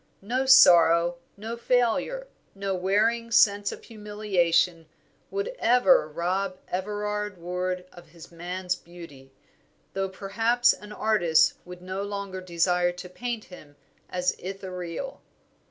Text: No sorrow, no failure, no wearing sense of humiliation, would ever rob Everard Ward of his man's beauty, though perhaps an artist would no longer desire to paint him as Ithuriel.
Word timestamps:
No 0.23 0.47
sorrow, 0.47 1.17
no 1.37 1.55
failure, 1.55 2.25
no 2.55 2.73
wearing 2.73 3.29
sense 3.29 3.71
of 3.71 3.83
humiliation, 3.83 4.87
would 5.29 5.49
ever 5.59 6.07
rob 6.07 6.57
Everard 6.69 7.37
Ward 7.37 7.85
of 7.91 8.07
his 8.07 8.31
man's 8.31 8.75
beauty, 8.75 9.31
though 9.93 10.09
perhaps 10.09 10.73
an 10.73 10.91
artist 10.91 11.53
would 11.65 11.83
no 11.83 12.01
longer 12.01 12.41
desire 12.41 12.91
to 12.93 13.09
paint 13.09 13.43
him 13.43 13.75
as 14.09 14.35
Ithuriel. 14.39 15.21